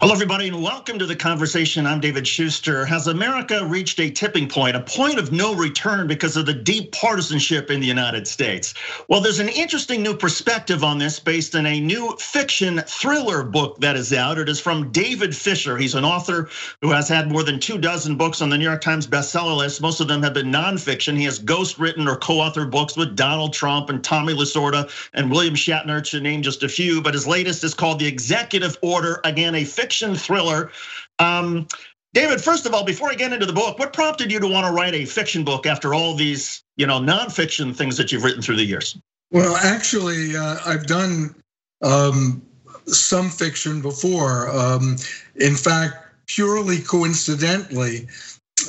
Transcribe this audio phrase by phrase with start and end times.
[0.00, 1.84] Hello, everybody, and welcome to the conversation.
[1.84, 2.86] I'm David Shuster.
[2.86, 6.92] Has America reached a tipping point, a point of no return because of the deep
[6.92, 8.74] partisanship in the United States?
[9.08, 13.80] Well, there's an interesting new perspective on this based in a new fiction thriller book
[13.80, 14.38] that is out.
[14.38, 15.76] It is from David Fisher.
[15.76, 16.48] He's an author
[16.80, 19.82] who has had more than two dozen books on the New York Times bestseller list.
[19.82, 21.16] Most of them have been nonfiction.
[21.16, 25.28] He has ghost written or co authored books with Donald Trump and Tommy Lasorda and
[25.28, 27.02] William Shatner, to name just a few.
[27.02, 30.70] But his latest is called The Executive Order, again, a fiction fiction thriller.
[31.18, 31.66] Um,
[32.12, 34.66] David, first of all, before I get into the book, what prompted you to want
[34.66, 38.42] to write a fiction book after all these, you know, nonfiction things that you've written
[38.42, 38.98] through the years?
[39.30, 41.34] Well, actually, uh, I've done
[41.82, 42.42] um,
[42.84, 44.50] some fiction before.
[44.50, 44.96] Um,
[45.36, 45.96] in fact,
[46.26, 48.08] purely coincidentally,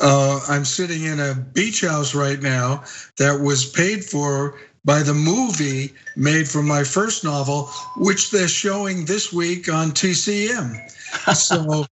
[0.02, 2.84] uh, I'm sitting in a beach house right now
[3.18, 9.06] that was paid for by the movie made from my first novel, which they're showing
[9.06, 10.76] this week on TCM.
[11.34, 11.86] So,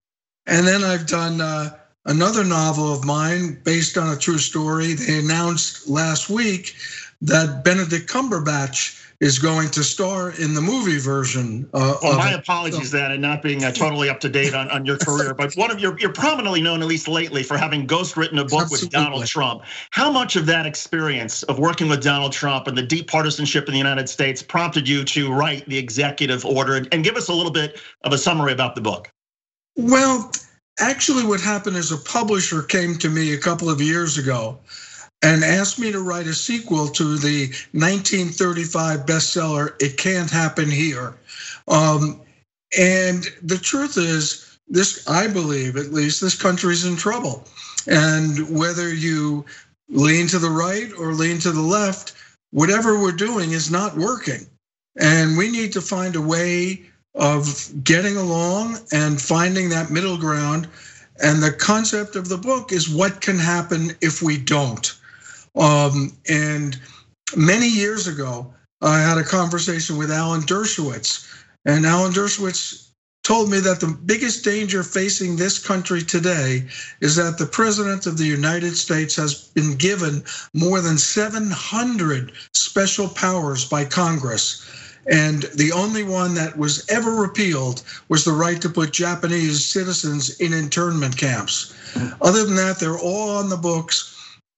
[0.45, 4.93] and then I've done uh, another novel of mine based on a true story.
[4.93, 6.75] They announced last week
[7.21, 11.67] that Benedict Cumberbatch is going to star in the movie version.
[11.73, 14.69] Uh, well, my apologies so, then, and not being uh, totally up to date on,
[14.69, 15.33] on your career.
[15.33, 18.43] But one of your, you're prominently known, at least lately, for having ghost written a
[18.43, 18.85] book Absolutely.
[18.85, 19.63] with Donald Trump.
[19.89, 23.71] How much of that experience of working with Donald Trump and the deep partisanship in
[23.71, 26.85] the United States prompted you to write the executive order?
[26.91, 29.11] And give us a little bit of a summary about the book.
[29.75, 30.31] Well,
[30.79, 34.59] actually, what happened is a publisher came to me a couple of years ago
[35.21, 41.15] and asked me to write a sequel to the 1935 bestseller "It Can't Happen Here."
[41.67, 42.21] Um,
[42.77, 47.47] and the truth is, this I believe, at least, this country's in trouble.
[47.87, 49.45] And whether you
[49.89, 52.13] lean to the right or lean to the left,
[52.51, 54.47] whatever we're doing is not working.
[54.99, 56.83] And we need to find a way
[57.15, 60.67] of getting along and finding that middle ground.
[61.23, 64.93] And the concept of the book is what can happen if we don't.
[65.57, 66.79] Um, and
[67.35, 71.27] many years ago, I had a conversation with Alan Dershowitz,
[71.65, 72.87] and Alan Dershowitz
[73.27, 76.65] told me that the biggest danger facing this country today
[77.01, 80.23] is that the president of the United States has been given
[80.53, 84.65] more than 700 special powers by Congress.
[85.11, 90.37] And the only one that was ever repealed was the right to put Japanese citizens
[90.39, 91.73] in internment camps.
[92.21, 94.16] Other than that, they're all on the books.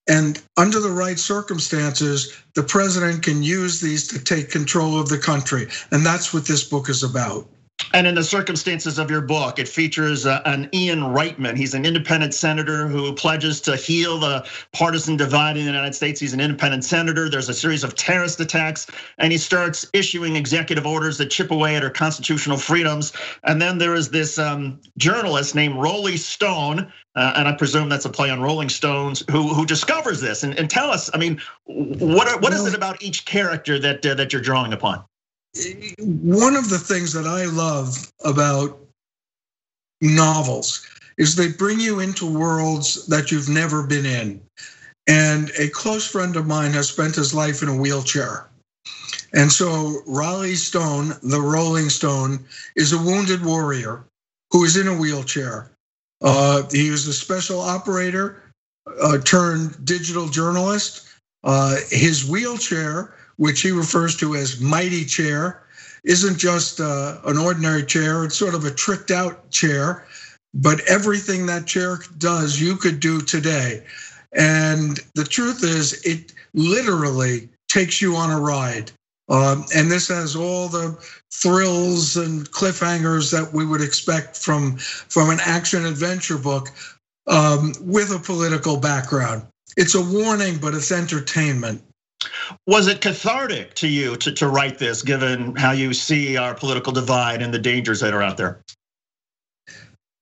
[0.09, 5.20] And under the right circumstances, the president can use these to take control of the
[5.20, 5.68] country.
[5.92, 7.47] And that's what this book is about.
[7.94, 11.57] And in the circumstances of your book, it features uh, an Ian Reitman.
[11.57, 16.19] He's an independent senator who pledges to heal the partisan divide in the United States.
[16.19, 17.29] He's an independent senator.
[17.29, 18.85] There's a series of terrorist attacks,
[19.17, 23.12] and he starts issuing executive orders that chip away at our constitutional freedoms.
[23.44, 28.06] And then there is this um, journalist named Rolly Stone, uh, and I presume that's
[28.06, 30.44] a play on Rolling Stones, who who discovers this.
[30.44, 34.06] And, and tell us, I mean, what are, what is it about each character that
[34.06, 35.03] uh, that you're drawing upon?
[36.00, 38.80] One of the things that I love about
[40.02, 40.86] novels
[41.18, 44.42] is they bring you into worlds that you've never been in.
[45.08, 48.48] And a close friend of mine has spent his life in a wheelchair.
[49.34, 52.46] And so Raleigh Stone, the Rolling Stone,
[52.76, 54.06] is a wounded warrior
[54.52, 55.72] who is in a wheelchair.
[56.22, 58.44] Uh, he was a special operator
[59.02, 61.08] uh, turned digital journalist.
[61.44, 65.64] Uh, his wheelchair which he refers to as mighty chair,
[66.04, 70.06] isn't just uh, an ordinary chair, it's sort of a tricked out chair.
[70.54, 73.86] But everything that chair does, you could do today.
[74.34, 78.92] And the truth is, it literally takes you on a ride.
[79.30, 80.98] Um, and this has all the
[81.32, 86.70] thrills and cliffhangers that we would expect from, from an action adventure book
[87.28, 89.44] um, with a political background.
[89.78, 91.82] It's a warning, but it's entertainment.
[92.68, 96.91] Was it cathartic to you to, to write this, given how you see our political
[96.91, 98.61] divide and the dangers that are out there?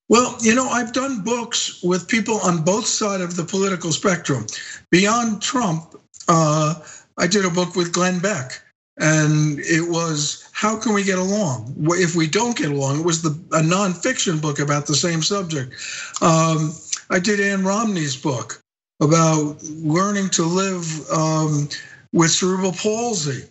[0.10, 4.48] Well, you know, I've done books with people on both sides of the political spectrum.
[4.89, 5.95] Beyond Trump,
[6.30, 6.75] uh,
[7.18, 8.62] I did a book with Glenn Beck,
[8.98, 11.75] and it was how can we get along?
[11.89, 15.74] If we don't get along, it was the a nonfiction book about the same subject.
[16.22, 16.74] Um,
[17.10, 18.63] I did Ann Romney's book
[19.00, 21.70] about learning to live um,
[22.14, 23.44] with cerebral palsy.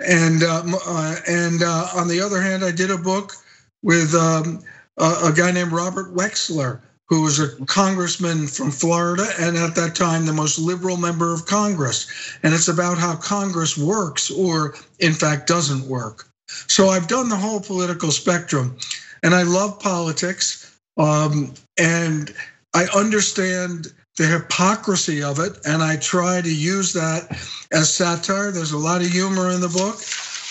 [0.00, 3.34] And uh, uh, and uh, on the other hand, I did a book
[3.82, 4.62] with um,
[4.98, 10.26] a, guy named Robert Wexler, who was a congressman from Florida and at that time
[10.26, 12.38] the most liberal member of Congress.
[12.42, 16.26] And it's about how Congress works or, in fact, doesn't work.
[16.68, 18.76] So I've done the whole political spectrum.
[19.22, 22.34] and I love politics, um, and
[22.74, 27.28] I understand the hypocrisy of it, and I try to use that
[27.72, 28.50] as satire.
[28.50, 30.02] There's a lot of humor in the book.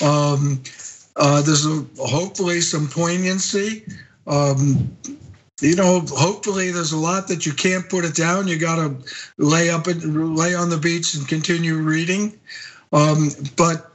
[0.01, 0.63] Um,
[1.15, 3.83] uh, there's a, hopefully some poignancy.
[4.25, 4.97] Um,
[5.61, 8.47] you know, hopefully there's a lot that you can't put it down.
[8.47, 8.95] You got to
[9.37, 12.39] lay up and lay on the beach and continue reading.
[12.91, 13.91] Um, but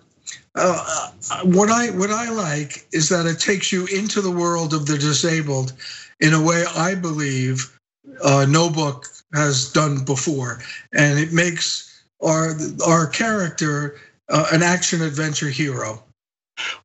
[0.55, 1.11] uh,
[1.43, 4.97] what I what I like is that it takes you into the world of the
[4.97, 5.73] disabled
[6.21, 7.79] in a way I believe
[8.25, 10.61] uh, no book has done before,
[10.93, 12.55] and it makes our
[12.87, 13.97] our character
[14.29, 16.03] uh, an action adventure hero.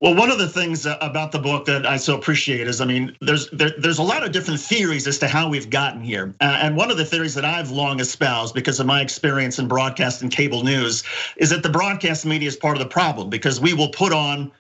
[0.02, 3.16] Well, one of the things about the book that I so appreciate is, I mean,
[3.22, 6.76] there's there, there's a lot of different theories as to how we've gotten here, and
[6.76, 10.30] one of the theories that I've long espoused because of my experience in broadcast and
[10.32, 11.04] cable news
[11.38, 14.52] is that the broadcast media is part of the problem because we will put on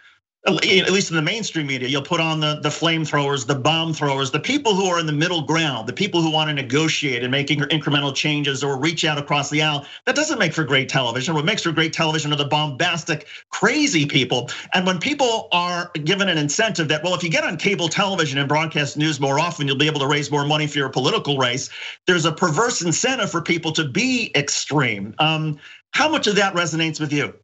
[0.47, 4.31] at least in the mainstream media, you'll put on the, the flamethrowers, the bomb throwers,
[4.31, 7.29] the people who are in the middle ground, the people who want to negotiate and
[7.29, 9.85] making incremental changes or reach out across the aisle.
[10.07, 11.35] That doesn't make for great television.
[11.35, 14.49] What makes for great television are the bombastic, crazy people.
[14.73, 18.39] And when people are given an incentive that, well, if you get on cable television
[18.39, 21.37] and broadcast news more often, you'll be able to raise more money for your political
[21.37, 21.69] race.
[22.07, 25.13] There's a perverse incentive for people to be extreme.
[25.19, 25.59] Um,
[25.91, 27.35] how much of that resonates with you?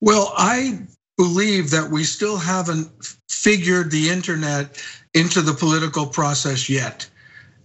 [0.00, 0.86] Well, I
[1.18, 2.88] believe that we still haven't
[3.28, 4.82] figured the internet
[5.12, 7.06] into the political process yet.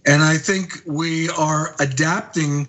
[0.06, 2.68] And I think we are adapting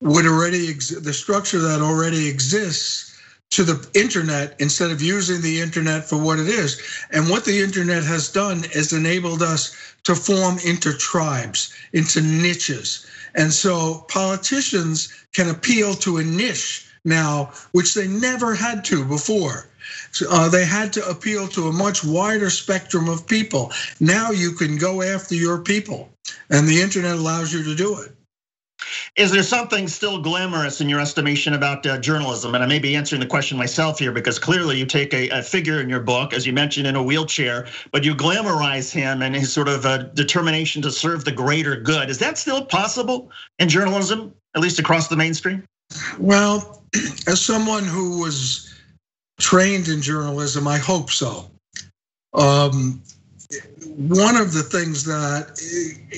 [0.00, 3.18] what already the structure that already exists
[3.50, 6.80] to the internet instead of using the internet for what it is.
[7.10, 9.74] And what the internet has done is enabled us
[10.04, 13.06] to form into tribes, into niches.
[13.34, 19.68] And so politicians can appeal to a niche now, which they never had to before.
[20.28, 23.72] Uh, they had to appeal to a much wider spectrum of people.
[24.00, 26.10] Now you can go after your people,
[26.50, 28.12] and the internet allows you to do it.
[29.16, 32.54] Is there something still glamorous in your estimation about uh, journalism?
[32.54, 35.42] And I may be answering the question myself here because clearly you take a, a,
[35.42, 39.34] figure in your book, as you mentioned, in a wheelchair, but you glamorize him and
[39.34, 42.10] his sort of uh, determination to serve the greater good.
[42.10, 45.64] Is that still possible in journalism, at least across the mainstream?
[46.18, 46.82] Well,
[47.26, 48.73] as someone who was
[49.38, 50.66] trained in journalism?
[50.66, 51.50] I hope so.
[52.32, 53.02] Um,
[53.96, 55.60] one of the things that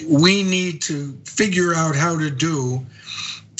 [0.08, 2.84] we need to figure out how to do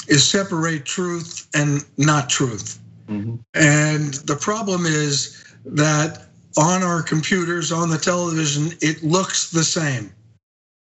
[0.09, 2.79] is separate truth and not truth.
[3.09, 3.37] Mm-hmm.
[3.55, 6.27] And the problem is that
[6.57, 10.13] on our computers, on the television, it looks the same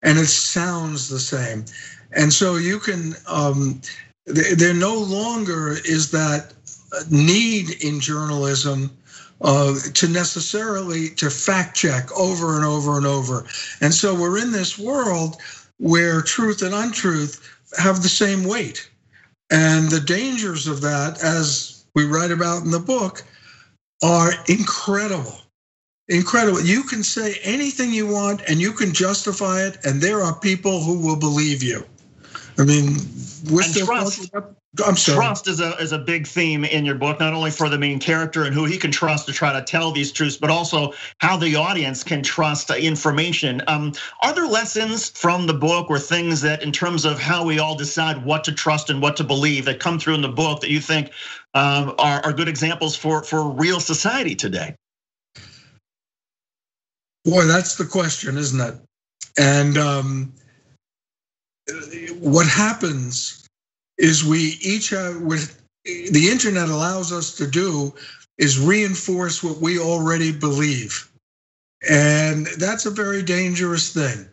[0.03, 1.65] and it sounds the same.
[2.13, 3.81] And so you can, um,
[4.27, 6.53] there no longer is that
[7.11, 8.91] need in journalism
[9.41, 13.45] uh, to necessarily to fact check over and over and over.
[13.81, 15.37] And so we're in this world
[15.79, 17.41] where truth and untruth
[17.79, 18.89] have the same weight.
[19.51, 23.23] And the dangers of that, as we write about in the book,
[24.03, 25.39] are incredible.
[26.09, 26.61] Incredible.
[26.61, 30.83] You can say anything you want and you can justify it, and there are people
[30.83, 31.85] who will believe you.
[32.59, 32.97] I mean,
[33.51, 34.31] we're and trust.
[34.85, 35.17] I'm sorry.
[35.17, 37.99] Trust is a is a big theme in your book, not only for the main
[37.99, 41.37] character and who he can trust to try to tell these truths, but also how
[41.37, 43.61] the audience can trust information.
[43.67, 43.93] Um,
[44.23, 47.77] are there lessons from the book or things that, in terms of how we all
[47.77, 50.71] decide what to trust and what to believe, that come through in the book that
[50.71, 51.11] you think
[51.53, 54.75] um, are, are good examples for for real society today?
[57.27, 58.75] Boy, that's the question, isn't it?
[59.39, 60.33] And um,
[62.21, 63.42] what happens
[64.03, 65.41] is we each have what
[65.85, 67.95] the internet allows us to do
[68.37, 71.09] is reinforce what we already believe.
[71.89, 74.29] And that's a very dangerous thing.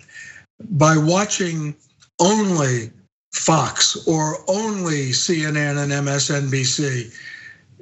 [0.72, 1.76] By watching
[2.20, 2.92] only
[3.32, 7.16] Fox or only CNN and MSNBC,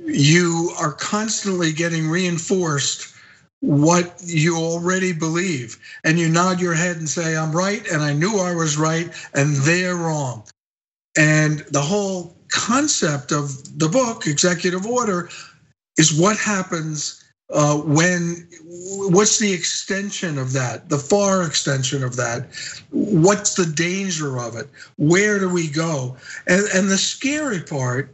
[0.06, 3.15] you are constantly getting reinforced
[3.62, 5.79] what you already believe.
[6.03, 9.10] And you nod your head and say, I'm right, and I knew I was right,
[9.34, 10.44] and they're wrong.
[11.17, 15.29] And the whole concept of the book, Executive Order,
[15.97, 22.47] is what happens uh, when, what's the extension of that, the far extension of that?
[22.91, 24.69] What's the danger of it?
[24.97, 26.15] Where do we go?
[26.47, 28.13] And, and the scary part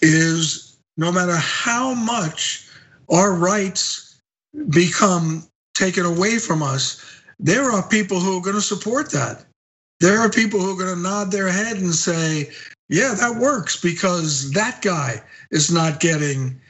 [0.00, 2.66] is no matter how much
[3.10, 4.20] our rights
[4.70, 7.02] become taken away from us,
[7.38, 9.44] there are people who are going to support that
[10.02, 12.50] there are people who are going to nod their head and say,
[12.88, 16.60] yeah, that works because that guy is not getting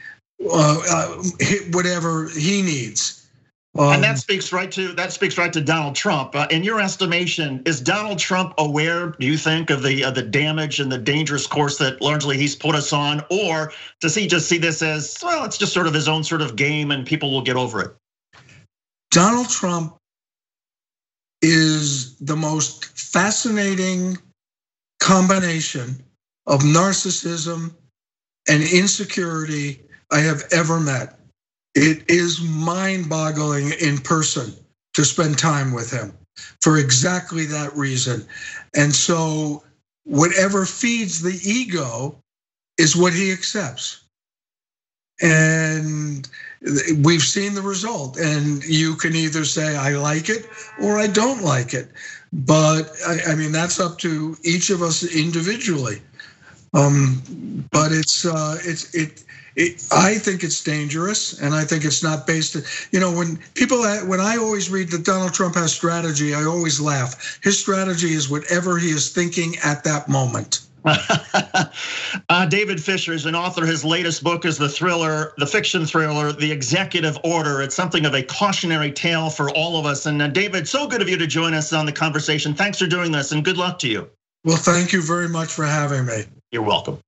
[0.45, 1.23] uh, uh,
[1.71, 3.27] whatever he needs.
[3.75, 6.35] Um, and that speaks right to that speaks right to Donald Trump.
[6.35, 9.15] Uh, in your estimation, is Donald Trump aware?
[9.19, 12.55] Do you think of the uh, the damage and the dangerous course that largely he's
[12.55, 15.43] put us on, or does he just see this as well?
[15.43, 17.95] It's just sort of his own sort of game, and people will get over it.
[19.09, 19.97] Donald Trump
[21.43, 24.17] is the most fascinating
[25.01, 26.01] combination
[26.47, 27.75] of narcissism
[28.49, 29.81] and insecurity
[30.11, 31.19] I have ever met.
[31.75, 34.53] It is mind boggling in person
[34.93, 36.13] to spend time with him
[36.61, 38.25] for exactly that reason.
[38.73, 39.63] And so,
[40.05, 42.17] whatever feeds the ego
[42.77, 44.02] is what he accepts.
[45.21, 46.27] And
[46.97, 48.17] we've seen the result.
[48.17, 50.47] And you can either say, I like it
[50.81, 51.91] or I don't like it.
[52.31, 56.01] But I, mean, that's up to each of us individually.
[56.73, 59.23] Um, but it's uh, it's it,
[59.55, 59.85] it.
[59.91, 62.57] I think it's dangerous, and I think it's not based.
[62.91, 66.81] You know, when people when I always read that Donald Trump has strategy, I always
[66.81, 67.39] laugh.
[67.43, 70.61] His strategy is whatever he is thinking at that moment.
[72.29, 73.65] uh, David Fisher is an author.
[73.65, 77.61] His latest book is the thriller, the fiction thriller, The Executive Order.
[77.61, 80.05] It's something of a cautionary tale for all of us.
[80.05, 82.53] And uh, David, so good of you to join us on the conversation.
[82.53, 84.09] Thanks for doing this, and good luck to you.
[84.43, 86.23] Well, thank you very much for having me.
[86.51, 86.99] You're welcome.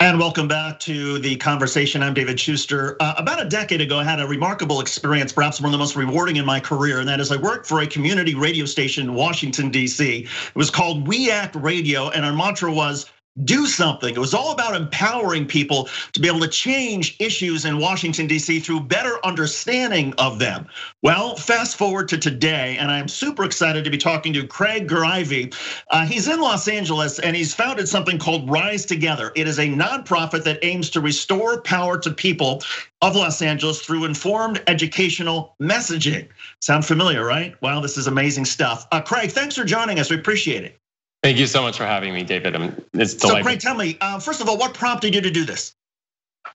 [0.00, 2.04] And welcome back to the conversation.
[2.04, 2.96] I'm David Shuster.
[3.00, 5.96] Uh, about a decade ago, I had a remarkable experience, perhaps one of the most
[5.96, 9.14] rewarding in my career, and that is I worked for a community radio station in
[9.14, 10.20] Washington, D.C.
[10.20, 13.10] It was called We Act Radio, and our mantra was
[13.44, 14.14] do something.
[14.14, 18.60] It was all about empowering people to be able to change issues in Washington, D.C.
[18.60, 20.66] through better understanding of them.
[21.02, 25.54] Well, fast forward to today, and I'm super excited to be talking to Craig Greiwe.
[25.90, 29.32] Uh, he's in Los Angeles and he's founded something called Rise Together.
[29.36, 32.62] It is a nonprofit that aims to restore power to people
[33.02, 36.28] of Los Angeles through informed educational messaging.
[36.60, 37.60] Sound familiar, right?
[37.62, 38.86] Wow, this is amazing stuff.
[38.90, 40.10] Uh, Craig, thanks for joining us.
[40.10, 40.78] We appreciate it.
[41.22, 42.54] Thank you so much for having me, David.
[42.94, 43.28] It's delightful.
[43.28, 45.74] So, Craig, tell me, uh, first of all, what prompted you to do this?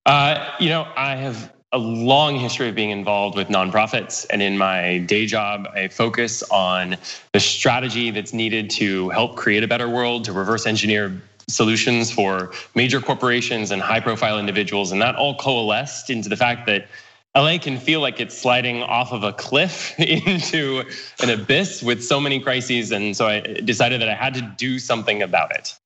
[0.05, 4.57] Uh, you know, I have a long history of being involved with nonprofits, and in
[4.57, 6.95] my day job, I focus on
[7.33, 12.53] the strategy that's needed to help create a better world, to reverse engineer solutions for
[12.73, 14.91] major corporations and high profile individuals.
[14.91, 16.87] And that all coalesced into the fact that
[17.35, 20.83] LA can feel like it's sliding off of a cliff into
[21.21, 22.91] an abyss with so many crises.
[22.91, 25.77] And so I decided that I had to do something about it.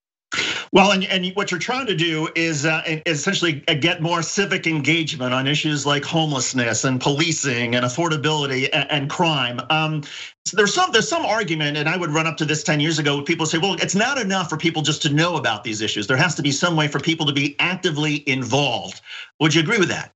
[0.72, 4.66] Well, and, and what you're trying to do is uh, essentially uh, get more civic
[4.66, 9.58] engagement on issues like homelessness and policing and affordability and, and crime.
[9.70, 10.02] Um,
[10.44, 12.98] so there's some there's some argument, and I would run up to this 10 years
[12.98, 13.22] ago.
[13.22, 16.06] People say, well, it's not enough for people just to know about these issues.
[16.06, 19.00] There has to be some way for people to be actively involved.
[19.40, 20.12] Would you agree with that?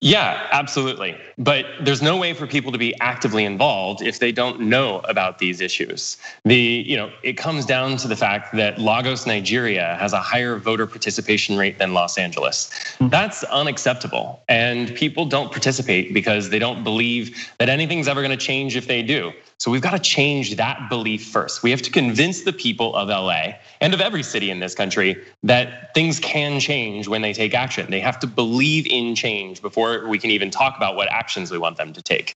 [0.00, 1.16] Yeah, absolutely.
[1.38, 5.38] But there's no way for people to be actively involved if they don't know about
[5.38, 6.16] these issues.
[6.44, 10.56] The, you know, it comes down to the fact that Lagos, Nigeria has a higher
[10.56, 12.70] voter participation rate than Los Angeles.
[12.98, 13.08] Hmm.
[13.08, 14.40] That's unacceptable.
[14.48, 18.86] And people don't participate because they don't believe that anything's ever going to change if
[18.86, 19.32] they do.
[19.58, 21.64] So we've got to change that belief first.
[21.64, 25.20] We have to convince the people of LA and of every city in this country
[25.42, 27.90] that things can change when they take action.
[27.90, 31.58] They have to believe in change before we can even talk about what actions we
[31.58, 32.34] want them to take.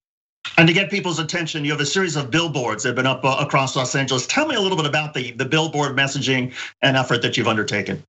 [0.58, 3.24] And to get people's attention, you have a series of billboards that have been up
[3.24, 4.26] uh, across Los Angeles.
[4.26, 6.52] Tell me a little bit about the, the billboard messaging
[6.82, 8.02] and effort that you've undertaken.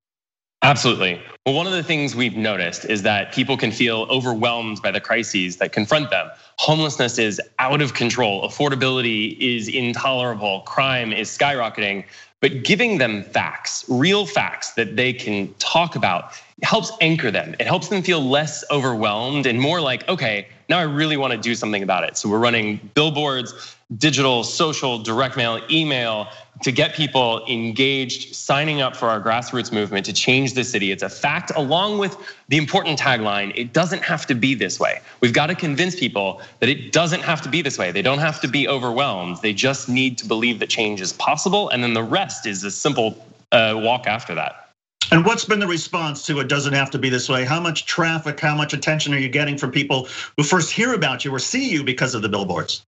[0.63, 1.22] Absolutely.
[1.46, 5.01] Well, one of the things we've noticed is that people can feel overwhelmed by the
[5.01, 6.29] crises that confront them.
[6.58, 12.05] Homelessness is out of control, affordability is intolerable, crime is skyrocketing.
[12.39, 17.55] But giving them facts, real facts that they can talk about, helps anchor them.
[17.60, 21.39] It helps them feel less overwhelmed and more like, okay, now I really want to
[21.39, 22.17] do something about it.
[22.17, 26.27] So we're running billboards, digital, social, direct mail, email
[26.62, 30.91] to get people engaged, signing up for our grassroots movement to change the city.
[30.91, 32.17] It's a fact, along with
[32.48, 35.01] the important tagline it doesn't have to be this way.
[35.20, 37.91] We've got to convince people that it doesn't have to be this way.
[37.91, 39.38] They don't have to be overwhelmed.
[39.41, 41.70] They just need to believe that change is possible.
[41.70, 44.62] And then the rest is a simple uh, walk after that.
[45.12, 47.45] And what's been the response to it doesn't have to be this way?
[47.45, 50.07] How much traffic, how much attention are you getting from people
[50.38, 52.86] who first hear about you or see you because of the billboards?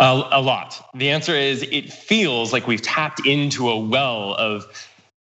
[0.00, 0.90] A, lot.
[0.94, 4.66] The answer is it feels like we've tapped into a well of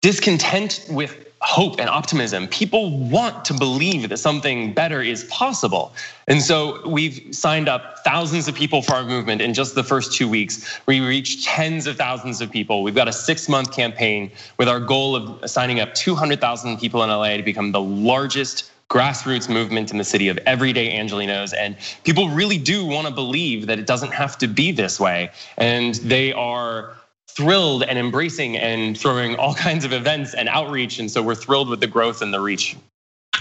[0.02, 2.48] discontent with hope and optimism.
[2.50, 5.94] People want to believe that something better is possible.
[6.28, 10.14] And so we've signed up thousands of people for our movement in just the first
[10.14, 10.80] two weeks.
[10.86, 12.84] We reached tens of thousands of people.
[12.84, 17.10] We've got a six month campaign with our goal of signing up 200,000 people in
[17.10, 21.54] LA to become the largest grassroots movement in the city of everyday Angelenos.
[21.58, 25.32] And people really do want to believe that it doesn't have to be this way.
[25.58, 26.96] And they are
[27.36, 31.00] thrilled and embracing and throwing all kinds of events and outreach.
[31.00, 32.76] And so we're thrilled with the growth and the reach.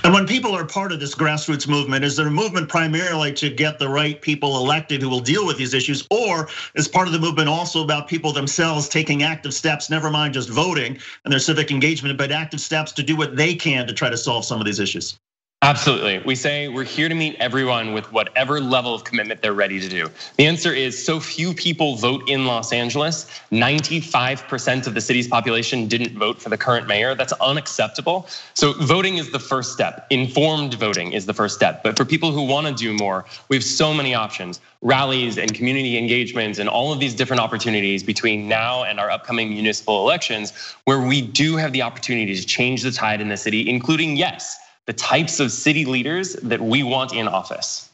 [0.04, 3.50] And when people are part of this grassroots movement, is there a movement primarily to
[3.50, 6.06] get the right people elected who will deal with these issues?
[6.10, 10.34] Or is part of the movement also about people themselves taking active steps, never mind
[10.34, 13.92] just voting and their civic engagement, but active steps to do what they can to
[13.92, 15.18] try to solve some of these issues?
[15.62, 16.20] Absolutely.
[16.20, 19.88] We say we're here to meet everyone with whatever level of commitment they're ready to
[19.88, 20.08] do.
[20.36, 23.26] The answer is so few people vote in Los Angeles.
[23.50, 27.16] 95% of the city's population didn't vote for the current mayor.
[27.16, 28.28] That's unacceptable.
[28.54, 30.06] So voting is the first step.
[30.10, 31.82] Informed voting is the first step.
[31.82, 35.52] But for people who want to do more, we have so many options rallies and
[35.52, 40.52] community engagements and all of these different opportunities between now and our upcoming municipal elections
[40.84, 44.56] where we do have the opportunity to change the tide in the city, including, yes,
[44.88, 47.90] the types of city leaders that we want in office.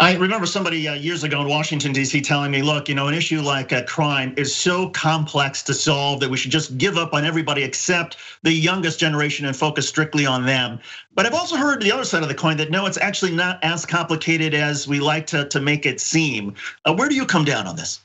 [0.00, 3.14] I remember somebody uh, years ago in Washington, D.C., telling me, look, you know, an
[3.14, 7.14] issue like uh, crime is so complex to solve that we should just give up
[7.14, 10.80] on everybody except the youngest generation and focus strictly on them.
[11.14, 13.62] But I've also heard the other side of the coin that no, it's actually not
[13.62, 16.56] as complicated as we like to, to make it seem.
[16.84, 18.00] Uh, where do you come down on this?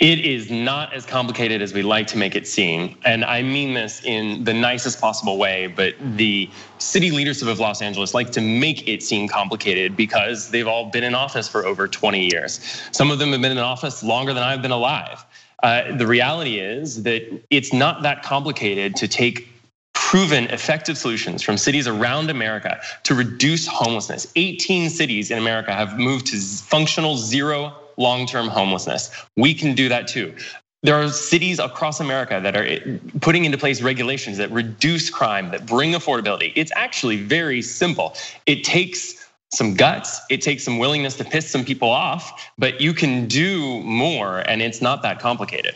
[0.00, 2.98] It is not as complicated as we like to make it seem.
[3.04, 7.80] And I mean this in the nicest possible way, but the city leadership of Los
[7.80, 11.86] Angeles like to make it seem complicated because they've all been in office for over
[11.86, 12.58] 20 years.
[12.90, 15.24] Some of them have been in office longer than I've been alive.
[15.62, 19.48] Uh, the reality is that it's not that complicated to take
[19.92, 24.26] proven effective solutions from cities around America to reduce homelessness.
[24.34, 29.10] 18 cities in America have moved to functional zero long term homelessness.
[29.36, 30.34] We can do that too.
[30.82, 35.64] There are cities across America that are putting into place regulations that reduce crime, that
[35.64, 36.52] bring affordability.
[36.56, 38.14] It's actually very simple.
[38.44, 42.92] It takes some guts, it takes some willingness to piss some people off, but you
[42.92, 45.74] can do more and it's not that complicated.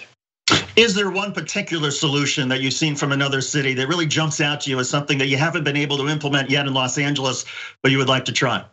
[0.76, 4.60] Is there one particular solution that you've seen from another city that really jumps out
[4.62, 7.44] to you as something that you haven't been able to implement yet in Los Angeles,
[7.82, 8.64] but you would like to try?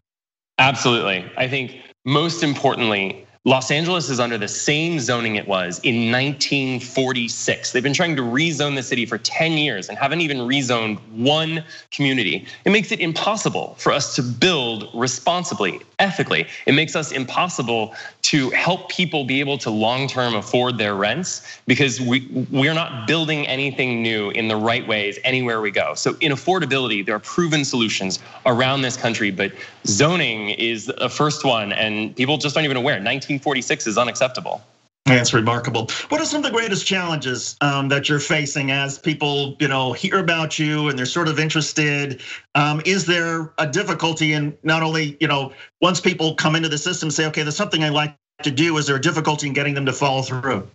[0.58, 1.26] Absolutely.
[1.38, 7.72] I think most importantly, Los Angeles is under the same zoning it was in 1946.
[7.72, 11.64] They've been trying to rezone the city for 10 years and haven't even rezoned one
[11.92, 12.48] community.
[12.66, 16.48] It makes it impossible for us to build responsibly, ethically.
[16.66, 22.02] It makes us impossible to help people be able to long-term afford their rents because
[22.02, 25.94] we we're not building anything new in the right ways anywhere we go.
[25.94, 29.52] So in affordability, there are proven solutions around this country, but
[29.88, 32.96] zoning is a first one and people just aren't even aware.
[32.96, 34.62] 1946 is unacceptable.
[35.06, 35.88] That's remarkable.
[36.10, 39.94] What are some of the greatest challenges um, that you're facing as people, you know,
[39.94, 42.22] hear about you and they're sort of interested?
[42.56, 46.80] Um, is there a difficulty in not only, you know, once people come into the
[46.80, 48.76] system, say, okay, there's something I like to do.
[48.78, 50.68] Is there a difficulty in getting them to follow through?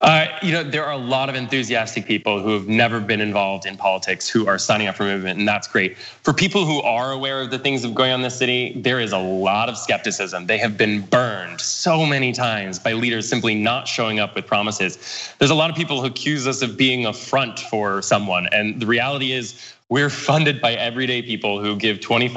[0.00, 3.66] Uh, you know, there are a lot of enthusiastic people who have never been involved
[3.66, 5.98] in politics who are signing up for movement, and that's great.
[5.98, 8.98] For people who are aware of the things are going on in the city, there
[8.98, 10.46] is a lot of skepticism.
[10.46, 15.34] They have been burned so many times by leaders simply not showing up with promises.
[15.38, 18.80] There's a lot of people who accuse us of being a front for someone, and
[18.80, 22.30] the reality is we're funded by everyday people who give $25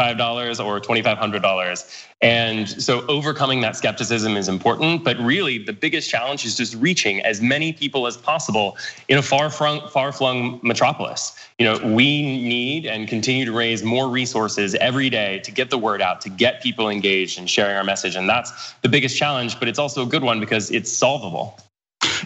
[0.65, 2.05] or $2,500.
[2.21, 7.21] And so overcoming that skepticism is important, but really the biggest challenge is just reaching
[7.21, 8.75] as many people as possible
[9.07, 11.37] in a far-flung, far-flung metropolis.
[11.59, 15.77] You know, we need and continue to raise more resources every day to get the
[15.77, 18.15] word out, to get people engaged and sharing our message.
[18.15, 21.59] And that's the biggest challenge, but it's also a good one because it's solvable.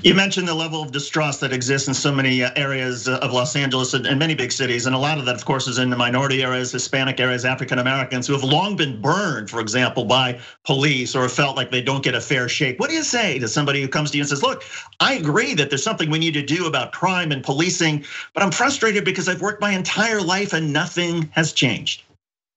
[0.04, 3.34] You mentioned the level of distrust that exists in so many uh, areas uh, of
[3.34, 4.86] Los Angeles and many big cities.
[4.86, 7.80] And a lot of that, of course, is in the minority areas, Hispanic areas, African
[7.80, 12.04] Americans who have long been burned, for example, by police or felt like they don't
[12.04, 12.80] get a fair shake.
[12.80, 14.64] What do you say to somebody who comes to you and says, Look,
[15.00, 18.52] I agree that there's something we need to do about crime and policing, but I'm
[18.52, 22.04] frustrated because I've worked my entire life and nothing has changed?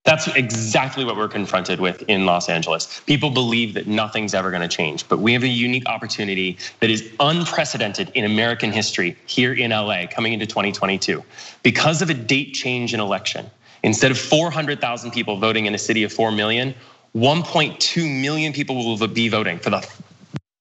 [0.04, 3.00] That's exactly what we're confronted with in Los Angeles.
[3.06, 6.88] People believe that nothing's ever going to change, but we have a unique opportunity that
[6.88, 11.22] is unprecedented in American history here in LA coming into 2022.
[11.62, 13.50] Because of a date change in election,
[13.82, 16.74] instead of 400,000 people voting in a city of 4 million,
[17.14, 19.86] 1.2 million people will be voting for the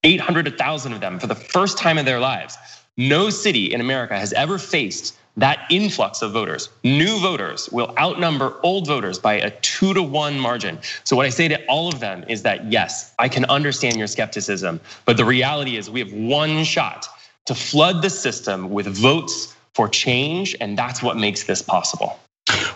[0.04, 2.58] 800,000 of them for the first time in their lives.
[2.96, 8.58] No city in America has ever faced that influx of voters, new voters, will outnumber
[8.62, 10.78] old voters by a two to one margin.
[11.04, 14.06] So, what I say to all of them is that yes, I can understand your
[14.06, 17.06] skepticism, but the reality is we have one shot
[17.46, 22.18] to flood the system with votes for change, and that's what makes this possible.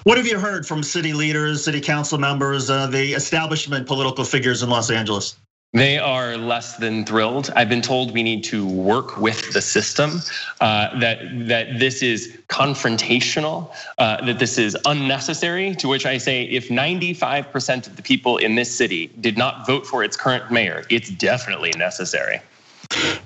[0.05, 4.63] What have you heard from city leaders, city council members, uh, the establishment political figures
[4.63, 5.37] in Los Angeles?
[5.75, 7.51] They are less than thrilled.
[7.57, 10.21] I've been told we need to work with the system,
[10.61, 15.75] uh, that that this is confrontational, uh, that this is unnecessary.
[15.75, 19.85] To which I say, if 95% of the people in this city did not vote
[19.85, 22.41] for its current mayor, it's definitely necessary.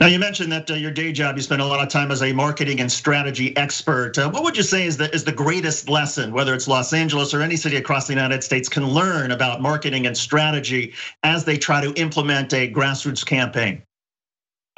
[0.00, 2.22] Now, you mentioned that uh, your day job, you spend a lot of time as
[2.22, 4.18] a marketing and strategy expert.
[4.18, 7.34] Uh, what would you say is the, is the greatest lesson, whether it's Los Angeles
[7.34, 11.56] or any city across the United States, can learn about marketing and strategy as they
[11.56, 13.82] try to implement a grassroots campaign?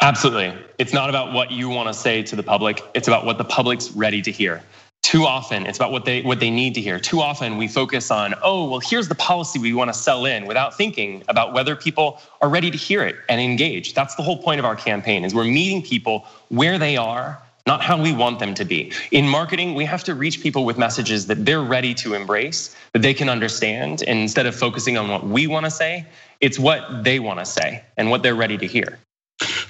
[0.03, 0.55] Absolutely.
[0.79, 3.44] It's not about what you want to say to the public, it's about what the
[3.44, 4.62] public's ready to hear.
[5.02, 7.00] Too often, it's about what they what they need to hear.
[7.00, 10.46] Too often, we focus on, oh, well, here's the policy we want to sell in,
[10.46, 13.94] without thinking about whether people are ready to hear it and engage.
[13.94, 17.82] That's the whole point of our campaign: is we're meeting people where they are, not
[17.82, 18.92] how we want them to be.
[19.10, 23.02] In marketing, we have to reach people with messages that they're ready to embrace, that
[23.02, 26.06] they can understand, and instead of focusing on what we want to say,
[26.40, 28.98] it's what they want to say and what they're ready to hear.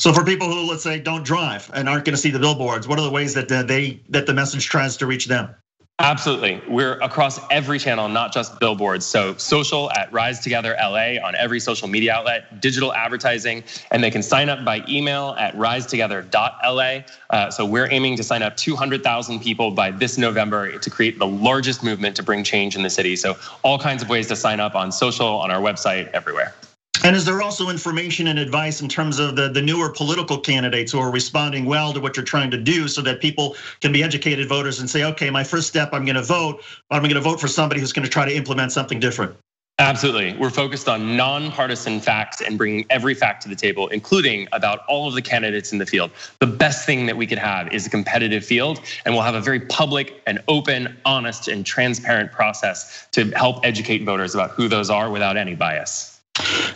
[0.01, 2.89] So for people who let's say don't drive and aren't going to see the billboards,
[2.89, 5.55] what are the ways that they that the message tries to reach them?
[5.99, 6.63] Absolutely.
[6.67, 9.05] We're across every channel, not just billboards.
[9.05, 14.11] So social at Rise Together LA on every social media outlet, digital advertising, and they
[14.11, 17.01] can sign up by email at risetogether.la.
[17.29, 21.27] Uh, so we're aiming to sign up 200,000 people by this November to create the
[21.27, 23.17] largest movement to bring change in the city.
[23.17, 26.55] So all kinds of ways to sign up on social, on our website, everywhere.
[27.03, 30.93] And is there also information and advice in terms of the, the newer political candidates
[30.93, 34.03] who are responding well to what you're trying to do so that people can be
[34.03, 37.41] educated voters and say, okay, my first step, I'm gonna vote, but I'm gonna vote
[37.41, 39.35] for somebody who's gonna try to implement something different?
[39.79, 40.37] Absolutely.
[40.37, 45.09] We're focused on nonpartisan facts and bringing every fact to the table, including about all
[45.09, 46.11] of the candidates in the field.
[46.39, 49.41] The best thing that we could have is a competitive field, and we'll have a
[49.41, 54.91] very public and open, honest, and transparent process to help educate voters about who those
[54.91, 56.10] are without any bias.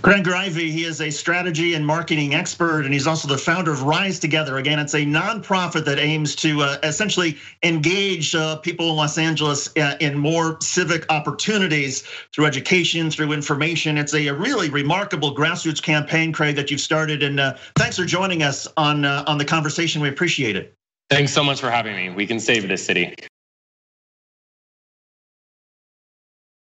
[0.02, 3.82] Craig Greiwe, he is a strategy and marketing expert, and he's also the founder of
[3.82, 4.58] Rise Together.
[4.58, 9.74] Again, it's a nonprofit that aims to uh, essentially engage uh, people in Los Angeles
[9.76, 12.02] uh, in more civic opportunities
[12.34, 13.98] through education, through information.
[13.98, 17.22] It's a really remarkable grassroots campaign, Craig, that you've started.
[17.22, 17.40] And
[17.76, 20.00] thanks for joining us on on the conversation.
[20.00, 20.74] We appreciate it.
[21.10, 22.10] Thanks so much for having me.
[22.10, 23.14] We can save this city.